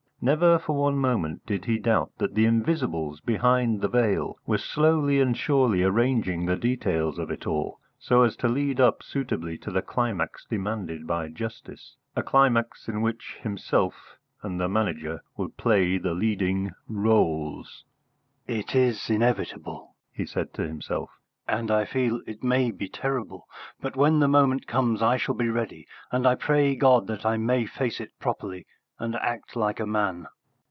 [0.23, 5.19] Never for one moment did he doubt that the Invisibles behind the veil were slowly
[5.19, 9.71] and surely arranging the details of it all so as to lead up suitably to
[9.71, 15.97] the climax demanded by justice, a climax in which himself and the Manager would play
[15.97, 17.83] the leading roles.
[18.45, 21.09] "It is inevitable," he said to himself,
[21.47, 23.47] "and I feel it may be terrible;
[23.79, 27.37] but when the moment comes I shall be ready, and I pray God that I
[27.37, 28.67] may face it properly
[28.99, 30.27] and act like a man."